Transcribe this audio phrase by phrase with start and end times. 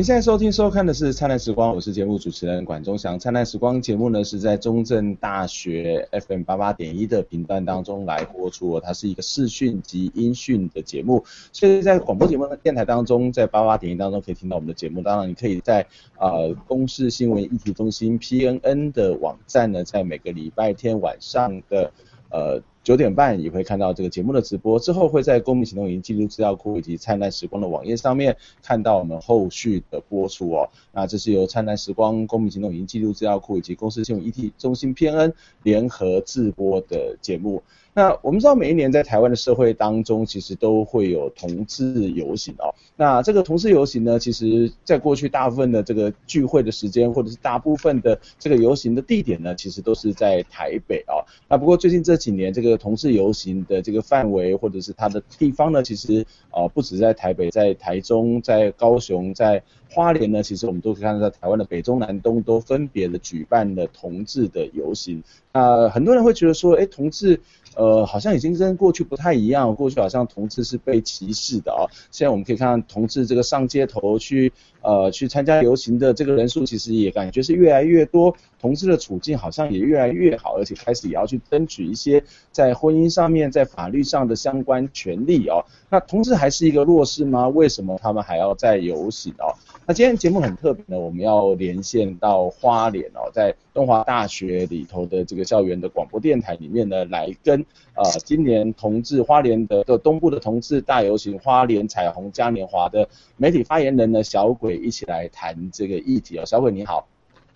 [0.00, 3.16] 您现在收听收看的是《灿烂时光》，我是节目主持人管中祥。
[3.18, 15.02] 《灿烂时光》节目呢是在中正大学 FM 八八点一的频段当中来播出，它是一个视讯及音讯的节目，所以在广播节目的电台当中，在八八点一当中可以听到我们的节目。
[15.02, 15.86] 当然，你可以在
[16.18, 21.92] 呃公视新闻议题中心 PNN 的网站呢，在每个礼拜天晚上的
[22.30, 22.62] 呃。
[22.82, 30.66] 九点半也会看到这个节目的直播，之后会在公民行动营记录资料库以及灿烂时光的网页上面看到我们后续的播出哦。
[30.90, 37.62] 那这是由灿烂时光、公民行动营记录资料库以及公司新闻 ET 中心 PN 联合制播的节目。
[37.92, 42.72] 那我们知道每一年在台湾的社会当中，其实都会有同志游行哦。
[42.96, 51.18] 那这个同志游行呢，其实在过去大部分的这个聚会的时间，或者是大部分的这个游行的地点呢，其实都是在台北哦。
[51.48, 59.60] 那不过最近这几年，这个同志游行的这个范围或者是它的地方呢，其实呃不止在台北，在台中、在高雄、在
[59.90, 65.20] 花莲呢，其实我们都可以看到，在台湾的北中南东都分别的举办了同志的游行。
[65.52, 67.40] 那很多人会觉得说，哎，同志。
[67.80, 85.64] 呃，好像已经跟过去不太一样，过去好像同志是被歧视的啊、现在我们可以看到同志这个上街头去呃去参加游行的这个人数，其实也感觉是越来越多，同志的处境好像也越来越好，而且开始也要去争取一些在婚姻上面、在法律上的相关权利哦。
[85.88, 87.48] 那同志还是一个弱势吗？
[87.48, 89.52] 为什么他们还要在游行哦？
[89.86, 97.64] 那今天节目很特别呢，我们要连线到花莲哦，在东华大学里头的这个校园的广播电台里面呢，来跟。
[97.96, 106.44] 呃，今年同志花莲的的东部的同志大游行，花莲彩虹嘉年华的媒体发言人呢，小鬼一起来谈这个议题哦。
[106.44, 107.06] 小伟你好，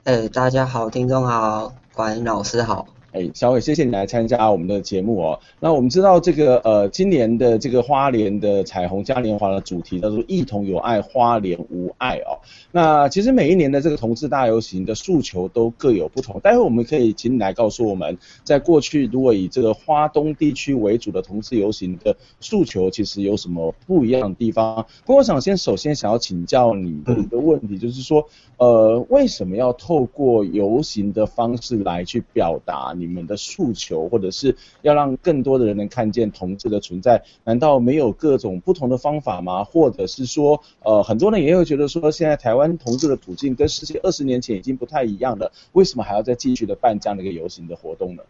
[0.05, 2.87] 呃，大家好，听众好，管老师好。
[3.15, 5.39] 哎，小伟，谢谢你来参加我们的节目哦。
[5.61, 12.43] 那我们知道这个呃，今年的这个花莲的彩虹嘉年华的主题叫做“一同有爱，花莲无爱”哦。
[12.73, 16.41] 那其实每一年的这个同志大游行的诉求都各有不同。
[16.41, 24.85] 待会我们可以请你来告诉我们，在过去如果以这个花东地区为主的同志游行的诉求，其实有什么不一样的地方？
[25.07, 28.27] 不过我想先首先想要请教你的一个问题，就是说，
[28.57, 33.04] 呃，为什么要透过游行的方式来去表达你？
[33.07, 39.65] 你们的诉求，或者是要让更多的人能看见同志的存在，难道没有各种不同的方法吗？
[39.65, 48.23] 或者是说，呃，很多人也会觉得说，现在台湾同志的处境跟十几二十年前已经不太一样了，为什么还要再继续的办这样的一个游行的活动呢？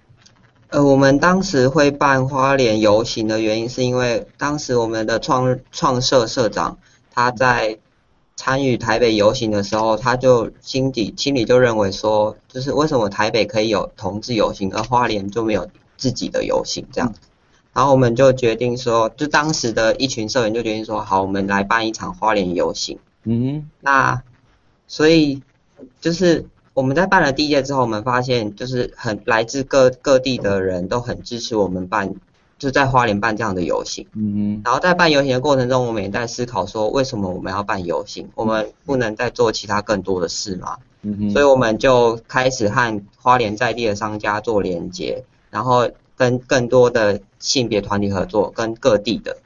[0.68, 6.78] 呃，我们当时会办花莲游行的原因，是因为当时我们的创创社社长
[7.10, 7.78] 他在。
[8.36, 17.20] 参与台北游行的时候，他就心底心里就认为说，就是为什么台北可以有同志游行，而花莲就没有自己的游行这样子。
[17.72, 22.98] 然后我们就决定说，就当时的一群社员就决定说，好，我们来办一场花莲游行。
[23.24, 23.70] 嗯哼。
[23.80, 24.22] 那
[24.86, 25.42] 所以
[26.00, 32.14] 就是我们在办了第一届之后，我们发现就是很来自各各地的人都很支持我们办。
[32.64, 38.30] 就在花莲办这样的游行，嗯嗯，然后在办游行的过程中，我们也在思考说，为什么我们要办游行？
[38.34, 40.78] 我们不能再做其他更多的事吗？
[41.02, 49.36] 嗯嗯，所以我们就开始和花莲在地的商家做连接，然后跟更多的性别团体合作，跟各地的，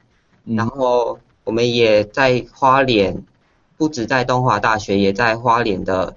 [0.45, 3.25] 然后我们也在花莲，
[3.75, 6.15] 不止在东华大学，也在花莲的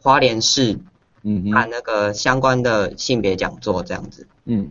[0.00, 0.78] 花莲市，
[1.24, 4.70] 嗯，办那个相关的性别讲座这样子，嗯。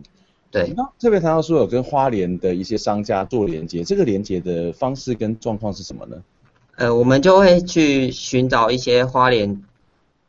[0.50, 6.16] 对，那这边谈到说有跟花莲的一些商家做连接，这个连接的方式跟状况是什么呢？
[6.76, 9.62] 呃，我们就会去寻找一些花莲，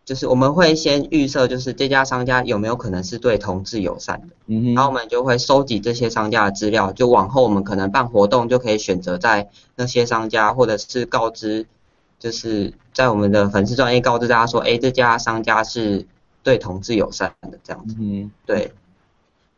[0.03, 11.65] 就是我们会先预设，就是这家商家有没有可能是对同志友善的，嗯哼，然后我们就会收集这些商家的资料，就往后我们可能办活动就可以选择在那些商家，或者是告知，
[12.19, 16.05] 就是在我们的粉丝专页告知大家说，哎，这家商家是
[16.43, 18.73] 对同志友善的这样子，嗯，对。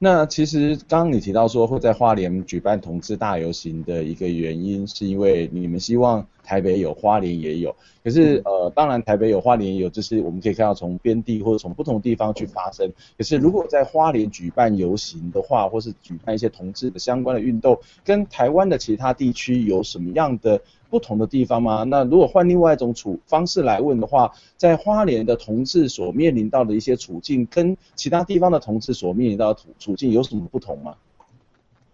[0.03, 7.75] 那其实刚刚你提到说会在花莲举办同志大游行的一个原因，是因为你们希望台北有，花莲也有。
[8.03, 12.92] 可是呃，当然台北有，花莲也有，就是我们可以看到从边地或者从不同地方去发生。
[13.15, 20.59] 可是如果在花莲举办游行的话，或是举办一些同志的相关的运动，跟台湾的其他地区有什么样的？
[20.92, 21.84] 不同的地方吗？
[21.84, 30.96] 那如果换另外一种处方式来问的话，在花莲的同志所面临到的一些处境，跟其他地方的同志所面临到的处处境有什么不同吗？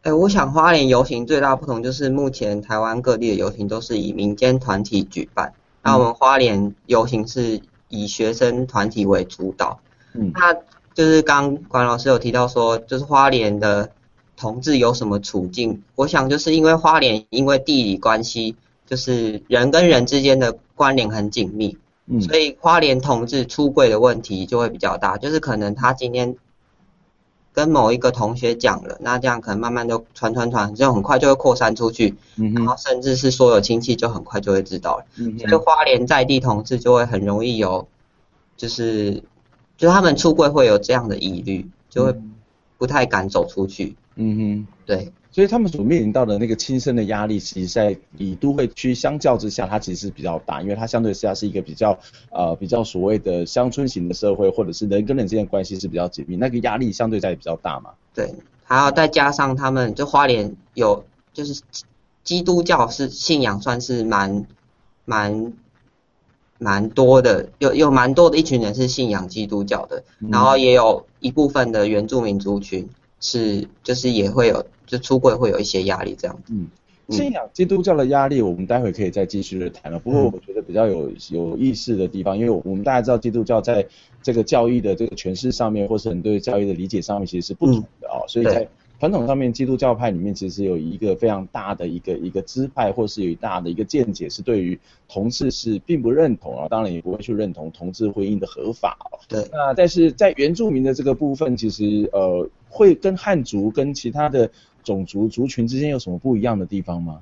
[0.01, 5.53] 哎、欸，我想花莲游行最大的不同就是，目前台湾各地的游行都是以民间团体举办，
[5.83, 9.79] 那、嗯、我们花莲游行是以学生团体为主导。
[10.13, 10.53] 嗯，那
[10.95, 13.91] 就是刚管老师有提到说，就是花莲的
[14.35, 15.83] 同志有什么处境？
[15.95, 18.55] 我想就是因为花莲因为地理关系。
[18.87, 26.35] 就是人跟人之间的关联很紧密，嗯，所以花莲同志出柜的问题就会比较大，就是可能他今天
[27.51, 37.87] 跟某一个同学讲了，那这样可能慢慢就传传传，就很快就会扩散出去，嗯，然后甚至是所有亲戚就很快就会知道了，嗯，所以花莲在地同志就会很容易有，
[38.55, 39.21] 就是
[39.75, 42.15] 就他们出柜会有这样的疑虑，就会
[42.77, 45.11] 不太敢走出去，嗯哼，对。
[45.37, 51.95] 所以他们所面临到的那个轻生的压力，其实在以都会区相较之下，它其实是比较大，因为它相对之下是一个比较
[52.31, 57.91] 呃比较所谓的乡村型的社会，或者是人跟人之间的关系是比较紧密，那个压力相对在比较大嘛。
[58.15, 61.61] 对，还要再加上他们就花莲有就是
[62.23, 64.43] 基督教是信仰算是蛮
[65.05, 65.53] 蛮
[66.57, 74.65] 蛮多的，有有蛮多的一群人是信仰基督教的，嗯、然后也有一部分的原住民族群是就是也会有。
[74.87, 76.53] 就出柜会有一些压力，这样子。
[76.53, 76.67] 嗯，
[77.09, 79.99] 信仰基督教的压力，我们待会可以再继续的谈了。
[79.99, 83.85] 不过我觉得比较有有意思的地方，因为我们大家知道基督教在
[84.23, 88.25] 这个教义的这个诠释上面，或是很对教义的理解上面，其实是不同的啊、哦。
[88.27, 88.67] 所以在
[88.99, 98.97] 传统上面，基督教派里面其实有一个非常大的一个一个支派，或是有一大的一个见解，是对于同志是并不认同啊，当然也不会去认同同志婚姻的合法。
[99.27, 99.47] 对。
[99.51, 104.49] 那但是在原住民的这个部分，其实呃会跟汉族跟其他的
[104.83, 107.19] 种族族群之间有什么不一样的地方吗？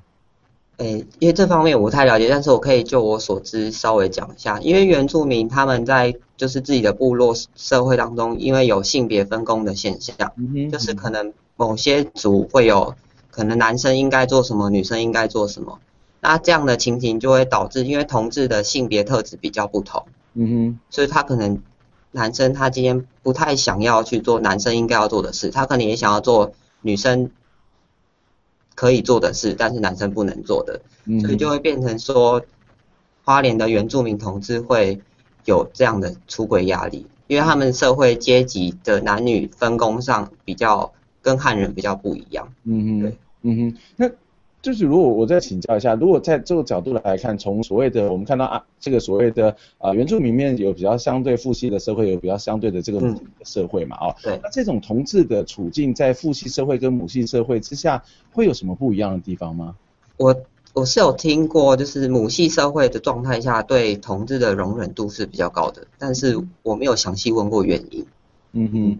[0.77, 4.59] 诶、欸，因为这方面我不太了解，但是我可以就我所知稍微讲一下。
[4.59, 11.33] 因为原住民他们在就是自己的部落社会当中，因为有性别分工的现象，嗯，就是可能。
[11.57, 12.95] 某些族会有
[13.31, 15.80] 可能男生应该做什么，女生应该做什么，
[16.19, 20.03] 那这样的情形就会导致，因为同志的性别特质比较不同，
[20.33, 21.57] 嗯哼，所以他可能
[22.15, 27.29] 男生他今天不太想要去做男生应该要做的事，他可能也想要做女生
[28.73, 30.81] 可以做的事，但是男生不能做的，
[31.21, 32.41] 所以就会变成说，
[33.23, 35.01] 花莲的原住民同志会
[35.44, 40.91] 有这样的出轨压力，因为他们社会阶级的男女分工上比较。
[41.25, 44.07] 跟汉人比较不一样，嗯嗯，对，嗯哼，那
[44.65, 59.75] 就是如果我再请教一下，如果在这个角度来看，从所谓的我们看到啊，这个所谓的啊、呃、原住民面有比较相对父系的社会，有比较相对的这个母系的社会嘛，哦，对，那这种同志的处境在父系社会跟母系社会之下，会有什么不一样的地方吗？
[60.17, 60.35] 我
[60.73, 68.03] 我是有听过，就是母系社会的状态下，对同志的容忍度是比较高的，但是我没有详细问过原因，
[68.53, 69.00] 嗯哼。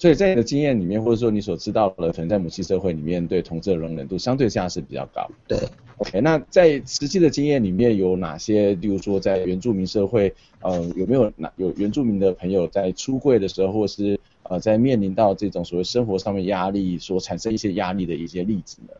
[0.00, 5.30] 所以在你的经验里面，或者说你所知道的，可能在母系社会里面，对同志的容忍度相对下是比较高。
[5.46, 5.58] 对
[5.98, 8.74] ，OK，那在实际的经验里面有哪些？
[8.76, 18.94] 例如说在原住民社会，呃，有没有哪有原住民的朋友在出柜的时候，或是呃在面临到这种所谓生活上面压力所产生一些压力的一些例子呢？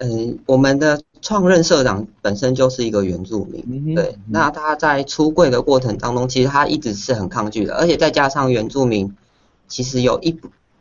[0.00, 9.16] 嗯，我们的创任社长本身就是一个原住民，对，那他在出柜的过程当中，其实他一直是很抗拒的，而且再加上原住民。
[9.72, 10.38] 其实有一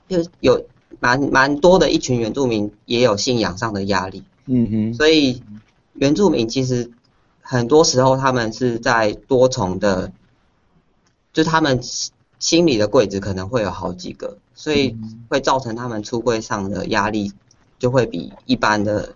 [0.09, 0.65] 就有
[0.99, 5.42] 蛮蛮多的一群原住民也有信仰上的压力，嗯哼，所以
[5.94, 6.92] 原住民其实
[7.39, 10.11] 很多时候他们是在多重的，
[11.31, 11.80] 就他们
[12.37, 14.97] 心里的柜子可能会有好几个，所以
[15.30, 17.31] 会造成他们出柜上的压力
[17.80, 19.16] 就会比一般的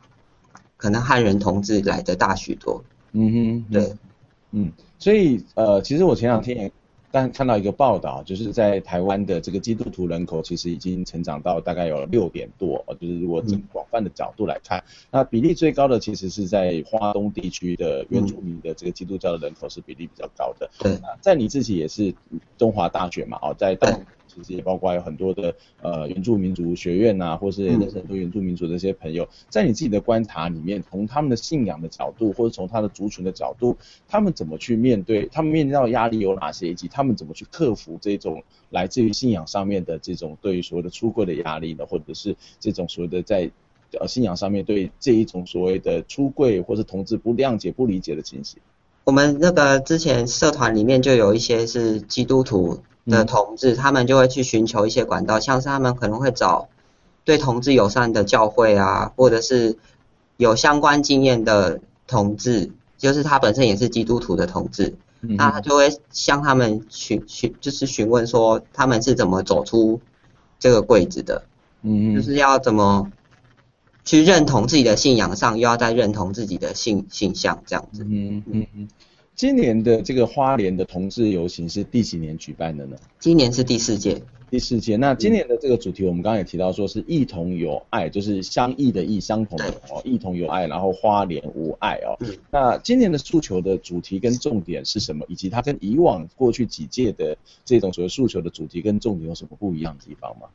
[0.78, 3.94] 可能汉人同志来的大许多，嗯哼，对，
[4.52, 6.72] 嗯，所以呃，其实我前两天也。
[7.16, 20.70] 但看到一个报道，就是在台湾的这个基督徒人口其实已经成长到大概有六点多，就是如果从广泛的角度来看，那比例最高的其实是在花东地区的原住民的这个基督教的人口是比例比较高的。
[20.78, 22.14] 对，在你自己也是
[22.58, 23.98] 中华大学嘛，哦，在大。
[24.36, 33.78] 其实也包括有很多的呃原住民族学院呐、啊，或是认识很多原住民族的一些朋友，嗯、在你自己的观察里面，从他们的信仰的角度，或者从他的族群的角度，
[34.08, 41.86] 他们怎么去面对，他们面临到压力有哪些，以及他们怎么去克服这种来自于信仰上面的这种对于所谓的出柜的压力呢？
[41.86, 43.50] 或者是这种所谓的在
[44.00, 48.60] 呃信仰上面对这一种所谓的出柜或是同志不谅解、不理解的情形？
[49.06, 52.80] 我们那个之前社团里面就有一些是基督徒。
[53.06, 56.70] 的同志，他们就会去寻求一些管道，像是他们可能会找
[57.24, 59.78] 对同志友善的教会啊，或者是
[60.38, 70.02] 有相关经验的同志，就是他本身也是基督徒的同志，嗯、那他就会向他们询询，就是询问说他们是怎么走出
[70.60, 71.44] 这个柜子的，
[71.84, 73.12] 嗯，就是要怎么
[74.04, 78.88] 去认同自己的信仰上，又要再认同自己的性性向这样子，嗯嗯嗯。
[79.36, 82.96] 今年的这个花莲的同志游行是第几年举办的呢？
[83.20, 84.22] 今年是第四届。
[84.50, 84.96] 第四届。
[84.96, 92.16] 那今年的这个主题，我们刚刚也提到，说是异同有爱，就是相异的异，相同的哦，异同有爱，然后花莲无爱哦。
[92.22, 92.34] 嗯。
[92.50, 95.26] 那今年的诉求的主题跟重点是什么？
[95.28, 100.48] 以及它跟以往过去几届的这种所谓诉求的主题跟重点有什么不一样的地方吗？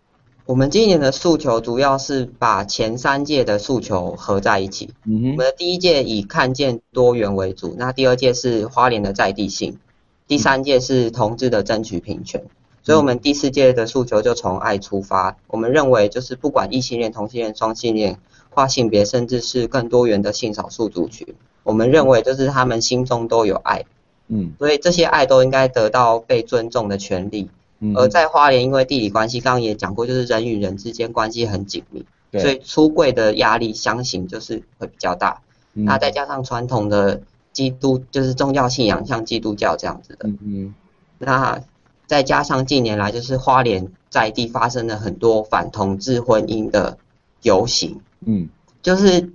[0.51, 4.91] 我们今年的诉求主要是把前三届的诉求合在一起。
[5.05, 9.79] 我们的第一届以看见多元为主，那第二届是花莲的在地性，
[10.27, 12.41] 第三届是同志的争取平权。
[12.41, 12.51] 嗯、
[12.83, 15.37] 所以，我们第四届的诉求就从爱出发。
[15.47, 21.29] 我们认为，就是不管异性恋、同性恋、双性恋、跨性别，甚至是更多元的性少数族群，
[21.63, 23.85] 我们认为就是他们心中都有爱。
[24.27, 24.55] 嗯。
[24.59, 27.49] 所以这些爱都应该得到被尊重的权利。
[27.95, 35.41] 而在花莲，因为地理关系，刚刚也讲过，就是人与人之间关系很紧密，所以出柜的压力相形就是会比较大。
[35.73, 37.23] 嗯、那再加上传统的
[37.55, 40.29] 基督，就是宗教信仰，像基督教这样子的。
[40.29, 40.75] 嗯嗯。
[41.17, 41.63] 那
[42.07, 46.99] 再加上近年来，就是花莲在地发生了很多反同志婚姻的
[47.41, 48.03] 游行。
[48.27, 48.51] 嗯。
[48.83, 49.31] 就是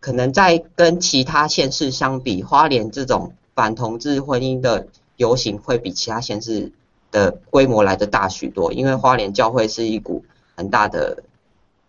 [0.00, 6.72] 可能在跟其他县市相比，花莲这种反同志婚姻的游行会比其他县市。
[7.16, 10.22] 的规模来的大许多，因为花莲教会是一股
[10.54, 11.22] 很大的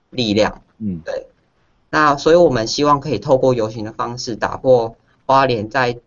[0.09, 1.27] 力量，嗯，对。
[1.89, 5.99] 那所以我们希望可以透过游行的方式，打破花莲在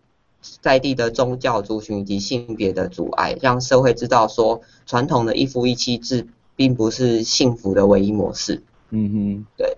[0.59, 8.63] 在地的宗教族群以及性别的阻碍，让社会知道说，传统的一夫一妻制并不是幸福的唯一模式。
[8.89, 9.77] 嗯哼，对。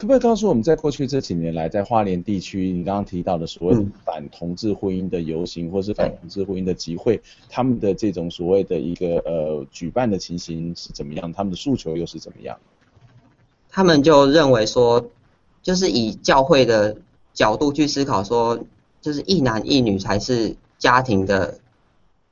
[0.00, 11.30] 可不可以告诉我们，在过去这几年来，在花莲地区，你刚刚提到的所谓反同志婚姻的游行，或是反同志婚姻的集会，他们的这种所谓的一个呃举办的情形是怎么样？
[11.34, 12.56] 他们的诉求又是怎么样？
[13.68, 15.06] 他们就认为说，
[15.62, 16.96] 就是以教会的
[17.34, 18.58] 角度去思考说，
[19.02, 21.58] 就是一男一女才是家庭的，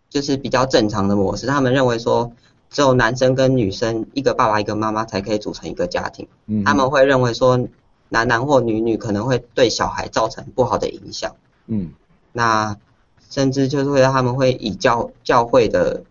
[0.09, 1.47] 就是比较正常的模式。
[1.47, 2.33] 他们认为说。
[2.71, 6.29] 只有男生跟女生，一个爸爸一个妈妈才可以组成一个家庭。
[6.47, 7.69] 嗯，他们会认为说，
[8.09, 11.37] 男男或女女可能会对小孩造成不好的影响。
[11.67, 11.93] 嗯，
[12.33, 12.77] 那
[13.31, 16.05] 甚至就是会他们会以教教会的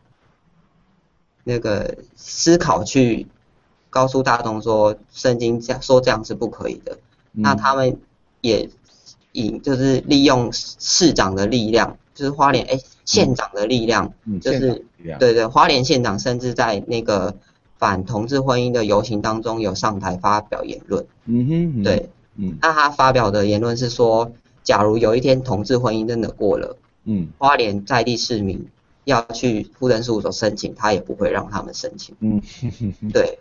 [1.43, 3.27] 那个思考去
[3.89, 6.97] 告诉大众说，圣经这样说这样是不可以的。
[7.33, 7.99] 嗯、那他们
[8.41, 8.69] 也
[9.31, 11.97] 以就是利用市长的力量。
[12.17, 14.85] 就是花莲哎，县长的力量，嗯、就是
[15.17, 17.35] 对对，花莲县长甚至在那个
[17.77, 21.05] 反同志婚姻的游行当中有上台发表言论。
[21.25, 28.67] 嗯哼，嗯对，嗯，那他发表的言论是说，假如有一天同志婚姻真的过了，嗯，花莲在地市民
[29.05, 32.13] 要去户政事务所申请，他也不会让他们申请。
[32.19, 32.41] 嗯。
[32.61, 33.39] 哼哼，对，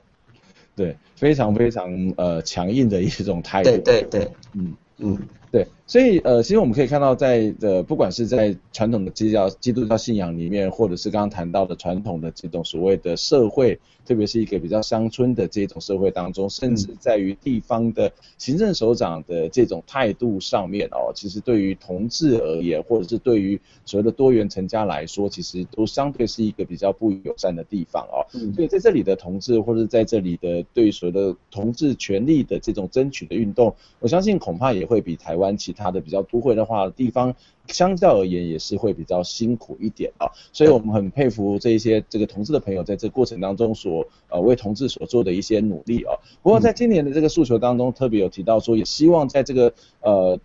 [0.77, 3.71] 对，非常非常呃强硬的一种态度。
[3.71, 4.77] 对对对，嗯。
[4.99, 5.19] 嗯。
[5.51, 28.27] 对，所以呃，其实我们可以看到在，在呃，不管是在传统的基督教基督教信仰里面，或者是刚刚谈到的传统的这种所谓的社会，特别是一个比较乡村的这种社会当中，甚至在于地方的行政首长的这种态度上面哦，其实对于同志而言，或者是对于所谓的多元成家来说，其实都相对是一个比较不友善的地方哦。
[28.35, 28.53] 嗯。
[28.53, 35.57] 所以在这里的同志，或者在这里的对于所谓的同志权利的这种争取的运动，我相信恐怕也会比台湾。
[35.57, 37.35] 其他的比较都会的话，地方
[37.67, 46.15] 相较而言也是会比较辛苦一点啊，所以我们很佩服这一些这个同志的朋友在这过程当中所呃为同志所做的一些努力啊。
[46.43, 50.39] 不过在今年的这个诉求当中，特别有提到说，也希望在这个呃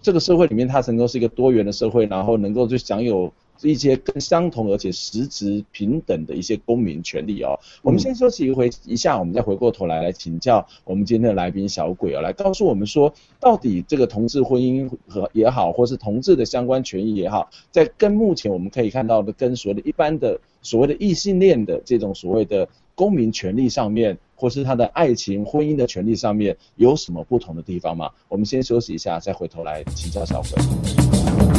[0.00, 3.32] 这个社会里面，它能够是一个多元的社会，然后能够就享有。
[3.68, 7.58] 一些更相同而且实质平等的一些公民权利哦。
[7.82, 28.10] 我们先休息一回一下，我们再回过头来来请教我们今天的来宾小鬼哦，来告诉我们说，到底这个同志婚姻和也好，或是同志的相关权益也好，在跟目前我们可以看到的跟所谓的一般的所谓的异性恋的这种所谓的公民权利上面，或是他的爱情婚姻的权利上面有什么不同的地方吗？
[28.28, 31.51] 我们先休息一下，再回头来请教小鬼。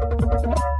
[0.00, 0.77] Thank you.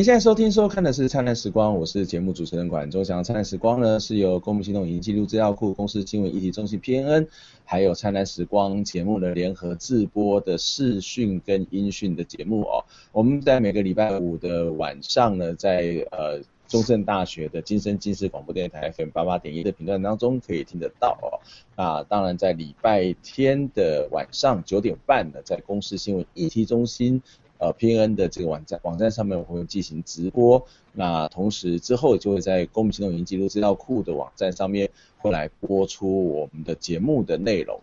[0.00, 3.20] 您现在收听收看的是《灿烂时光》，我是节目主持人管中祥。
[3.22, 7.28] 《灿烂时光》呢是由公民行动影音记录资料库、公司新闻议题中心 PNN，
[7.66, 12.82] 还有《灿烂时光》节目的联合制播的视讯跟音讯的节目哦。
[13.12, 21.36] 我们在每个礼拜五的晚上呢，在呃中正大学的金声金视广播电台 FM 八八点一的频段当中可以听得到哦。
[21.76, 27.20] 那，当然在礼拜天的晚上九点半呢，在公司新闻议题中心。
[27.60, 37.78] 呃，PN 的这个网站网站上面我会进行直播，那同时之后就会在公民行动影音记录资料库的网站上面会来播出我们的节目的内容。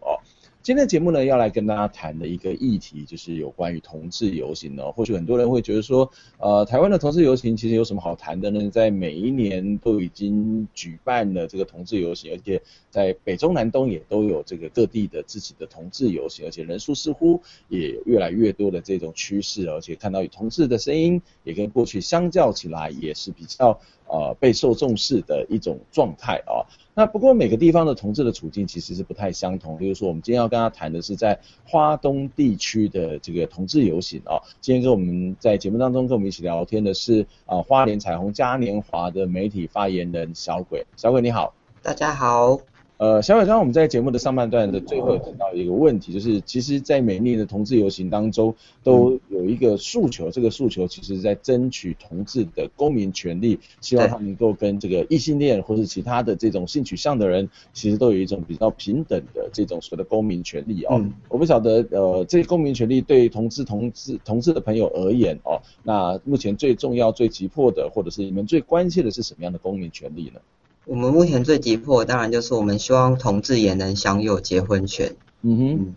[0.63, 4.91] 今天的节目呢，要来跟大家谈的一个议题，就是有关于同志游行呢。
[4.91, 8.69] 或许很多人会觉得说，呃，台湾的同志游行其实有什么好谈的呢？
[8.69, 26.65] 在每一年都已经举办了这个同志游行，而且在北中南东也都有这个各地的自己的同志游行，而且人数似乎也越来越多的这种趋势，而且看到有同志的声音也跟过去相较起来也是比较呃备受重视的一种状态啊。
[26.93, 34.41] 那不过每个地方的同志的处境其实是不太相同，比如说我们今天要跟他谈的是在花东地区的这个同志游行啊。
[34.61, 41.53] 今天跟我们在节目当中跟我们一起聊天的是啊花莲彩虹嘉年华的媒体发言人小鬼，小鬼你好。
[41.83, 42.76] 大家好。
[42.97, 60.95] 呃，小伟，刚刚我们在节目的上半段的最后有提到一个问题，就是其实，在每年的同志游行当中，都有一个诉求，这个诉求其实在争取同志的公民权利，希望他们能够跟这个异性恋或是其他的这种性取向的人，其实都有一种比较平等的这种所谓的公民权利哦。
[60.97, 70.41] 嗯、我不晓得，呃，这些公民权利对同志、同志、同志的朋友而言哦，那目前最重要、最急迫的，或者是你们最关切的是什么样的公民权利呢？
[70.87, 75.15] 我们目前最急迫的当然就是我们希望同志也能享有结婚权。
[75.41, 75.95] 嗯哼，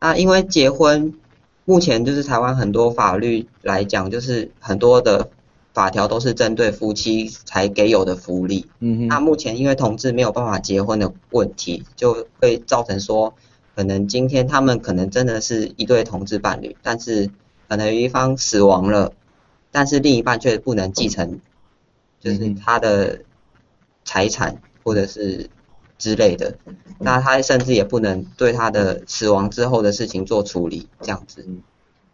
[0.00, 1.14] 那因为结婚，
[1.64, 5.30] 目前就是台湾很多法律来讲，就是很多的
[5.72, 8.66] 法条都是针对夫妻才给有的福利。
[8.80, 9.06] 嗯哼。
[9.06, 13.34] 那目前因为同志没有办法结婚的问题，就会造成说，
[13.76, 17.30] 可能今天他们可能真的是一对同志伴侣，但是
[17.68, 19.12] 可能有一方死亡了，
[19.70, 21.38] 但是另一半却不能继承，
[22.20, 23.20] 就是他的
[24.12, 25.48] 财产或者是
[25.96, 26.58] 之类的，
[26.98, 31.46] 那他甚至也不能对他的死亡之后的事情做处理，这样子。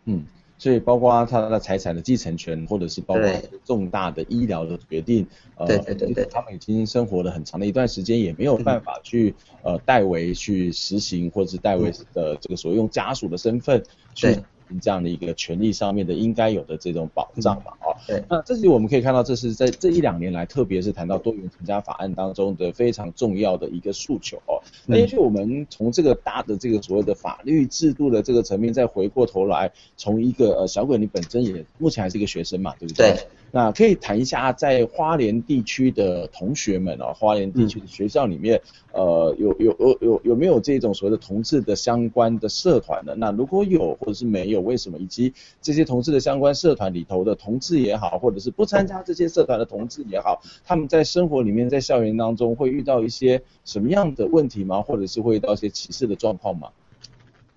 [0.04, 0.24] 嗯。
[0.60, 3.24] 所以包括他的财产的继承权，或者是包括
[3.64, 5.26] 重大的医疗的决定，
[5.66, 13.82] 对对对对，呃，他们已经生活了很长的一段时间，也没有办法去呃代为去实行，或者是代为的这个所谓用家属的身份
[14.14, 14.36] 去。
[14.80, 24.60] 这样的一个权利上面的应该有的这种保障嘛，哦，对，那这是我们可以看到，这是在这一两年来，特别是谈到多元成家法案当中的非常重要的一个诉求哦。
[24.86, 33.12] 那也许我们从这个大的这个所谓的法律制度的这个层面，再回过头来，从一个呃小鬼你本身也目前还是一个学生嘛，对不对？
[33.12, 33.26] 对。
[33.50, 38.60] 那可以谈一下在花莲地区的同学们哦，花莲地区的学校里面，
[38.92, 43.14] 呃，有有有有有没有这种所谓的同志的相关的社团呢？
[43.16, 44.98] 那如果有或者是没有，为什么？
[44.98, 45.32] 以及
[45.62, 54.82] 这些同志的相关社团里头的同志也好，或者是不参加这些社团的同志也好，他们在生活里面，在校园当中会遇到一些什么样的问题吗？
[54.82, 56.68] 或者是会遇到一些歧视的状况吗？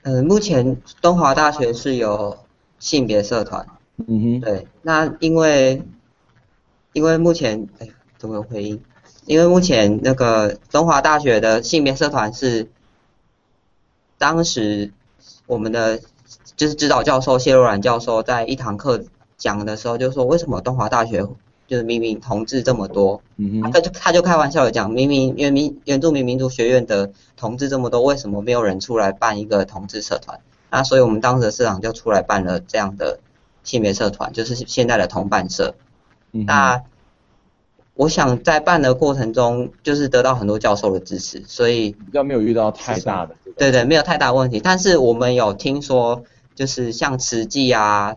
[0.04, 2.38] 呃，目前东华大学是有
[2.80, 3.67] 性别社团。
[3.97, 5.84] 嗯哼，对，那因为
[6.93, 8.82] 因为目前哎，怎么有回音？
[9.25, 12.67] 因为目前那个东华大学的性别社团是
[14.17, 14.91] 当时
[15.45, 16.01] 我们的
[16.56, 19.04] 就是指导教授谢若兰教授在一堂课
[19.38, 21.27] 讲的时候就说，为什么东华大学
[21.67, 30.39] 就是明明同志这么多，嗯哼，他就他就开玩笑的讲，明明原民原住民民族学院的同志这么多，为什么没有人出来办一个同志社团？
[30.71, 33.19] 那所以我们当时的社长就出来办了这样的。
[33.63, 35.76] 性别社团就是现在的同伴社，
[36.32, 36.82] 嗯、那
[37.93, 44.60] 我想在办的过程中，就是得到很多教授的支持，所以比较没有遇到太大的，对对，没有太大问题。
[44.60, 46.24] 但是我们有听说，
[46.56, 48.15] 就是像慈济啊、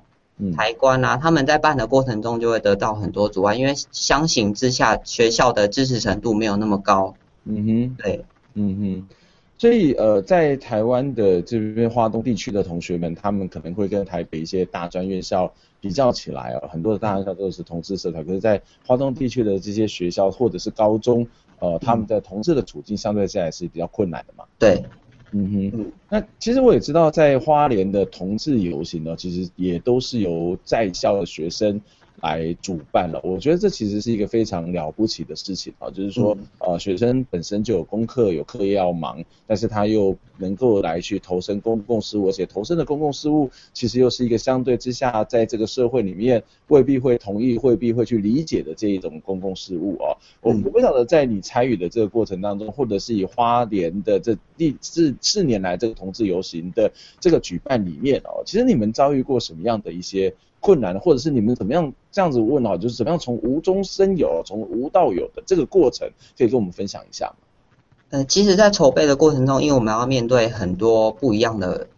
[0.56, 7.14] 台观啊，他们在办的过程中就会得到很多阻碍，因为相形之下，学校的支持程度没有那么高。
[7.44, 9.08] 嗯哼，对，嗯哼。
[9.56, 21.26] 所以呃，在台湾的这边华东地区的同学们，他们可能会跟台北一些大专院校比较起来啊，很多的大专院校都是同志社团，可是，在华东地区的这些学校或者是高中，
[21.60, 24.44] 呃，他们的同志的处境相对下来是比较困难的嘛。
[24.58, 24.82] 对，
[25.30, 31.80] 嗯哼，那其实我也知道，在花莲的同志游行呢，其实也都是由在校的学生。
[32.24, 50.16] 来主办了，我觉得这其实是一个非常了不起的事情啊，就是说，呃，学生本身就有功课有课业要忙，但是他又能够来去投身公共事务，而且投身的公共事务其实又是一个相对之下，在这个社会里面未必会同意、未必会去理解的这一种公共事务啊。
[50.40, 60.32] 我我不晓得在你参与的这个过程当中，或者是以花莲的这第四四年来这个同志游行的这个举办里面哦，其实你们遭遇过什么样的一些？
[60.64, 62.74] 困难，或者是你们怎么样这样子问啊？
[62.78, 67.36] 就是怎么样从无中生有，从无到有的这个过程，可以跟我们分享一下吗？
[68.08, 71.88] 呃，其实，在筹备的过程中，因为我们要面对很多不一样的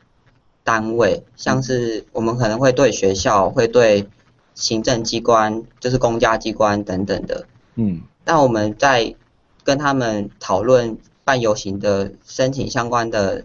[0.64, 4.08] 单位，像是我们可能会对学校，会对
[4.56, 7.46] 行政机关，就是公家机关等等的。
[7.76, 8.02] 嗯。
[8.24, 9.14] 那我们在
[9.62, 13.44] 跟他们讨论办游行的申请相关的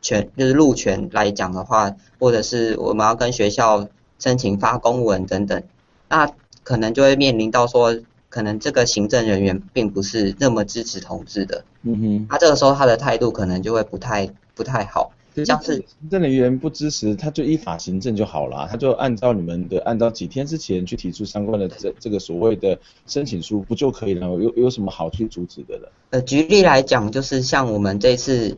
[0.00, 3.88] 权，就是路权来讲的话，或者是我们要跟学校。
[4.22, 5.60] 申请发公文等等，
[6.08, 6.30] 那
[6.62, 15.10] 可能就会面临到说，可能这个行政人员并不是那么支持同志的，嗯哼，他这个时候他的态度可能就会不太不太好，
[15.44, 24.28] 像是行政人员不支持，他就依法行政就好了，他就按照你们的按照几天之前去提出相关的这这个所谓的申请书不就可以了？
[24.28, 25.92] 有有什么好去阻止的了？
[26.10, 28.56] 呃，举例来讲，就是像我们这次。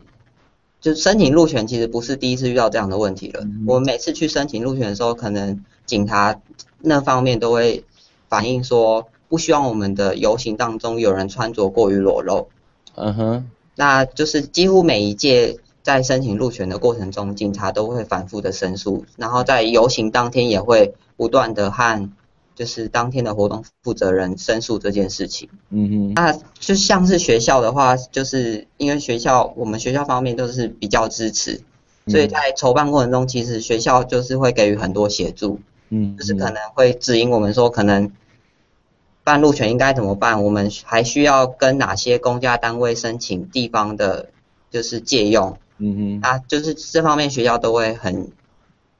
[0.85, 3.41] 就申请入权其实不是第一次遇到这样的问题了。
[3.41, 6.39] 嗯、我们每次去申请入权的时候，可能警察
[6.77, 7.83] 那方面都会
[8.29, 12.49] 反映说，不希望我们的游行当中有人穿着过于裸露。
[12.93, 13.49] 嗯哼。
[13.73, 22.11] 那就是几乎每一届在申请入权的过程中，警察都会反复的申诉，然后在游行当天也会不断的和。
[22.55, 25.49] 就是当天的活动负责人申诉这件事情。
[25.69, 31.61] 嗯哼，那就像是学校的话，就是因为学校我们学校方面都是比较支持，
[32.07, 35.59] 所以在筹办过程中，其实学校就是会给予很多协助。
[35.89, 38.11] 嗯，就是可能会指引我们说，可能
[39.23, 44.29] 办路权应该怎么办，我们还需要跟哪些公家单位申请地方的，
[44.71, 45.57] 就是借用。
[45.77, 48.31] 嗯哼，啊，就是这方面学校都会很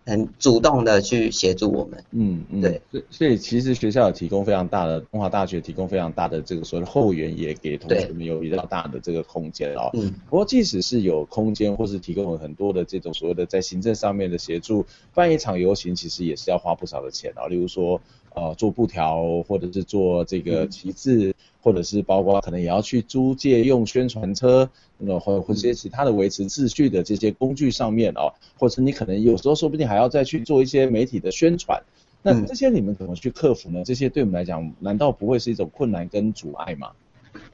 [0.05, 2.03] 很主动的去协助我们。
[2.11, 2.81] 嗯嗯，对。
[2.91, 9.89] 所以所以其实学校有提供非常大的，东华大学提供非常大的这个所谓的后援，也给同学们有比较大的这个空间哦。
[9.93, 10.13] 嗯。
[10.29, 17.47] 不过即使是有空间，或是提供了很多的这种所谓的在行政上面的协助，办一场游行其实也是要花不少的钱哦。
[17.47, 17.99] 例如说。
[18.35, 31.81] 呃，做布条，或者是做这个旗帜，嗯、或者是包括可能也要去租借用宣传车，那或或者一些其他的维持秩序的这些工具上面哦，或者你可能有时候说不定还要再去做一些媒体的宣传，
[32.21, 33.83] 那这些你们怎么去克服呢？
[33.85, 36.91] 这些对我们来讲，难道不会是一种困难跟阻碍吗？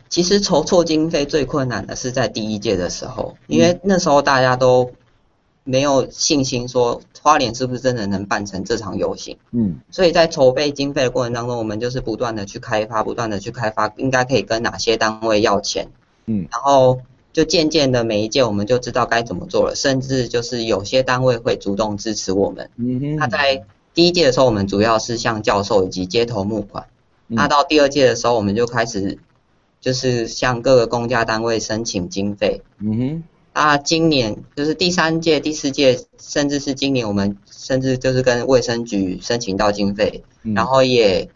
[0.10, 4.91] 其实筹措经费最困难的是在第一届的时候，因为那时候大家都。
[5.63, 15.89] 没有信心说花莲是不是真的能办成这场游行，嗯，所以在筹备经费的过程当中，我们就是不断的去开发，不断的去开发，应该可以跟哪些单位要钱，
[16.26, 26.88] 嗯，然后就渐渐的每一届我们就知道该怎么做了，甚至就是有些单位会主动支持我们，嗯哼，那在第一届的时候，我们主要是向教授以及街头募款，
[27.28, 29.19] 嗯，那到第二届的时候，我们就开始
[29.80, 33.24] 就是向各个公家单位申请经费，嗯哼。
[33.54, 41.30] 啊，今年就是第三届、第四届，甚至是今年，我们甚至就是跟卫生局申请到经费，嗯、然后也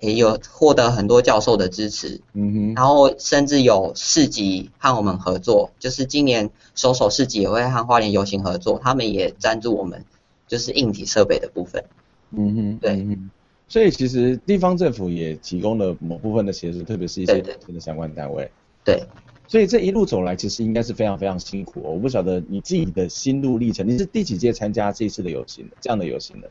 [0.00, 10.04] 也有获得很多教授的支持，嗯哼，然后甚至有市集和我们合作，就是今年首首市集也会和花莲游行合作，他们也赞助我们，
[10.48, 11.84] 就是硬体设备的部分，
[12.32, 12.90] 嗯哼，对。
[12.94, 13.30] 嗯，
[13.68, 18.50] 所以其实地方政府也提供了某部分的协助，特别是一些的相关单位，
[18.84, 19.04] 对。
[19.46, 21.92] 对所以这一路走来，其实应该是非常非常辛苦哦。
[21.92, 25.76] 我不晓得你自己的心路历程，你是第几届参加这一次的游行的？
[25.80, 26.50] 这样的游行的？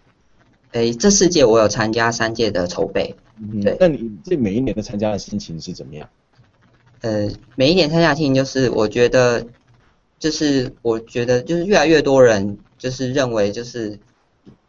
[0.71, 3.13] 诶，这四届我有参加三届的筹备。
[3.41, 3.75] 嗯，对。
[3.77, 6.07] 那你这每一年的参加的心情是怎么样？
[7.01, 9.47] 呃，每一年参加的心情就是，我觉得，
[10.17, 13.99] 就是我觉得，就是越来越多人就是认为，就是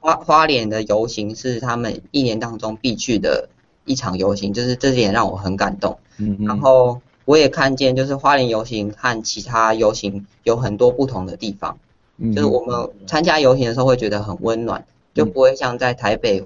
[0.01, 3.49] 花花莲的游行是他们一年当中必去的
[3.85, 5.99] 一场游行，就是这点让我很感动。
[6.17, 6.47] 嗯哼。
[6.47, 7.01] 然后。
[7.25, 11.79] 我也看见，就是花莲游行和其他游行有很多不同的地方。
[12.17, 16.45] 嗯，就是我们参加游行的时候会觉得很温暖，就不会像在台北，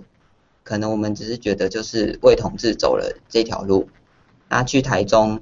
[0.63, 3.89] 可能我们只是觉得就是为同志走了这条路。
[4.49, 5.41] 那去台中，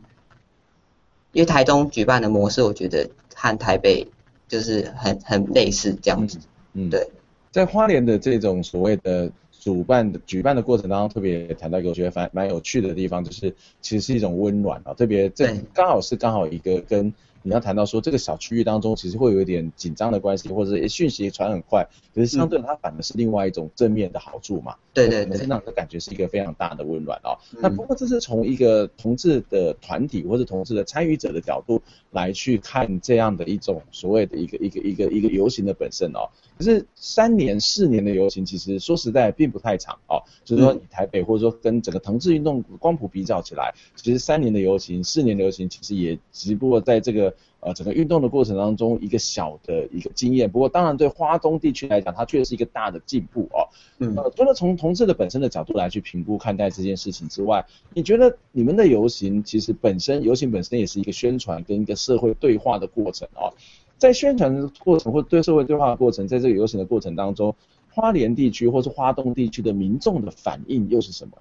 [1.33, 4.09] 因为台中举办的模式，我觉得和台北
[4.49, 6.38] 就是很很类似这样子。
[6.72, 7.11] 嗯，对，
[7.53, 9.31] 在花莲的这种所谓的。
[9.66, 17.12] 主办的举办的过程当中，特别谈到一个我觉得蛮蛮有趣的地方，就是其实是一种温暖啊，特别这刚好是刚好一个跟。
[17.42, 24.74] 你要谈到说这个小区域当中其实会有一点紧张的关系，或者是讯息传很快，可是相对它反而是另外一种正面的好处嘛。
[24.92, 27.38] 对对对，那种的感觉是一个非常大的温暖哦。
[27.52, 36.29] 嗯、那不过这是从一个同志的团体或者同志的参与者的角度来去看这样的一种所谓的一个一个一个一个游行的本身哦。
[36.57, 47.35] 可是三年四年的游行其实说实在并不太长哦，就是说以台北或者说跟整个同志运动光谱比较起来，其实三年的游行四年的游行其实也只不过在这个。
[47.61, 50.49] 呃，整个运动的过程当中，一个小的一个经验。
[50.49, 53.66] 不过，当然对花东地区来讲，它确实是一个大的进步哦。
[53.99, 54.14] 嗯。
[54.14, 63.53] 呃，除了从同志的本身的角度来去评估看待这件事情之外，你觉得你们的游行其实本身，游行本身也是一个宣传跟一个社会对话的过程哦。
[63.99, 67.55] 在宣传的过程或对社会对话的过程，在这个游行的过程当中，
[67.91, 71.33] 花莲地区或是花东地区的民众的反应又是什么？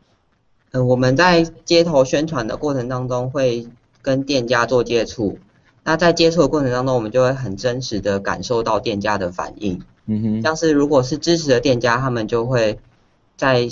[0.72, 3.68] 嗯、呃，我们在街头宣传的过程当中，会
[4.02, 5.38] 跟店家做接触。
[5.84, 9.82] 那在接触的过程当中，我们就会很真实的感受到店家的反应。
[10.08, 12.80] 嗯哼，像是如果是支持的店家，他们就会
[13.38, 13.68] 在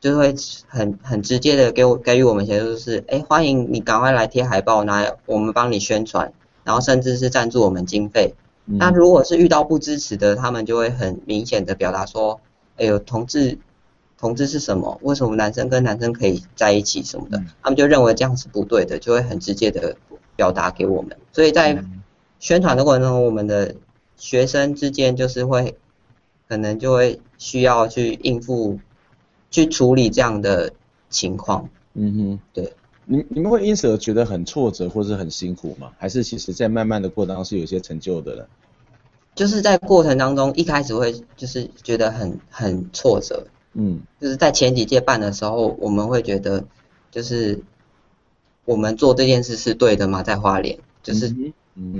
[0.00, 0.34] 就会
[0.66, 6.32] 很很直接的给我给予我们协助，就是哎，欢迎你赶快来贴海报，来我们帮你宣传，
[6.68, 8.34] 然后甚至是赞助我们经费。
[8.66, 12.38] 嗯、那如果是遇到不支持的，他们就会很明显的表达说，
[12.76, 13.58] 哎呦，同志
[14.18, 14.98] 同志是什么？
[15.00, 17.38] 为什么男生跟男生可以在一起什么的？
[17.38, 19.96] 嗯、他们就认为这样是不对的，就会很直接的。
[20.38, 21.84] 表达给我们，所以在
[22.38, 23.74] 宣传的过程中，我们的
[24.14, 25.76] 学生之间就是会，
[26.48, 28.78] 可能就会需要去应付，
[29.50, 30.72] 去处理这样的
[31.10, 31.68] 情况。
[31.94, 32.72] 嗯哼，对。
[33.08, 35.90] 你你们会因此而觉得很挫折或是很辛苦吗？
[35.98, 38.44] 还是其实在慢慢的过程当中是有些成就的呢？
[39.34, 43.46] 就是在过程当中，一开始会就是觉得很很挫折。
[43.72, 46.64] 嗯，就是在前几届办的时候，我们会觉得
[47.10, 47.62] 就是。
[48.64, 50.22] 我们做这件事是对的吗？
[50.22, 51.34] 在花莲，就是，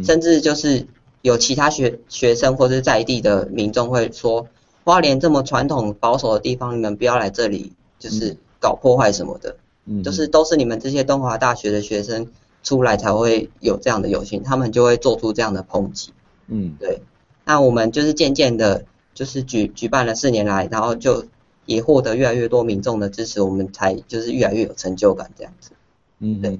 [0.04, 0.86] 甚至就是
[1.22, 4.46] 有其他学学生或者在地的民众会说，
[4.84, 9.56] 花莲这么传统保守的地方，你们不要来这里，就是搞破坏什么的，嗯，
[10.04, 12.28] 就是都是你们这些东华大学的学生
[12.62, 16.12] 出来才会有这样的游行，他们就会做出这样的抨击，
[16.46, 17.02] 嗯，对，
[17.44, 21.24] 那我们就是渐渐的就是举举办了四年来，然后就
[21.66, 25.70] 也获得越来越多民众的支持，我们才就是越来越有成就感这样子。
[26.18, 26.58] 嗯，对。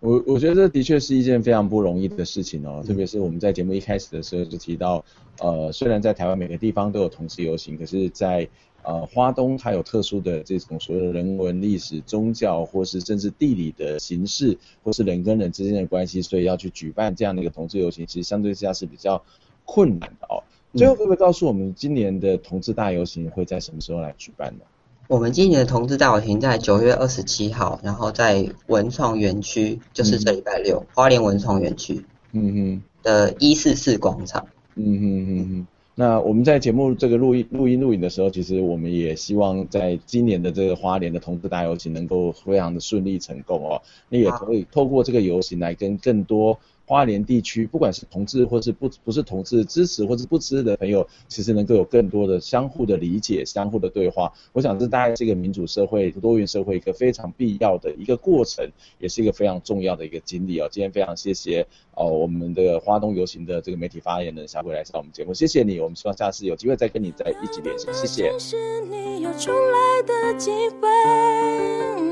[0.00, 5.04] 我我觉得这的确是一件非常不容易的事情哦，特别是我们在节目一开始的时候就提到，
[5.40, 8.48] 呃，虽然在台湾每个地方都有同志游行，可是在
[8.82, 19.22] 呃花东它有特殊的这种所谓的人文、历史、宗教，或是政治地理的形式，或是人跟人之间的关系，所以要去举办这样的一个同志游行，其实相对之下是比较
[19.66, 20.42] 困难的哦。
[20.74, 24.64] 最后可不可以告诉我们，今年的同志大游行会在什么时候来举办呢？
[25.10, 34.46] 我们今年的同志大游行在九月二十七号，然后在文创园区，就是这礼拜六，嗯、花莲文创园区，嗯哼，的一四四广场，
[34.76, 35.66] 嗯哼嗯哼嗯。
[35.96, 43.82] 那我们在节目这个录音录音录影的时候，其实我们也希望在今年的这个花莲的同志大游行能够非常的顺利成功哦。
[44.08, 46.56] 那也可以透过这个游行来跟更多。
[46.90, 54.32] 花莲地区，不管是同志或是不不是同志支持或是不支持的朋友，其实能够有更多的相互的理解、相互的对话。
[54.52, 60.68] 我想这大概是一个民主社会、多元社会一个非常必要的一个过程，也是一个非常重要的一个经历哦。
[60.68, 65.78] 今天非常谢谢哦，我们的花东游行的这个媒体发言人小鬼来上我们节目，谢谢你。
[65.78, 68.36] 我们希望下次有机会再跟你再一起联系，谢谢。
[68.36, 68.56] 是
[68.90, 70.50] 你有重来的机
[70.80, 72.09] 会，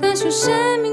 [0.00, 0.50] 感受生
[0.82, 0.87] 命。